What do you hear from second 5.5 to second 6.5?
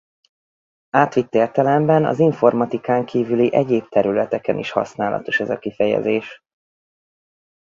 kifejezés.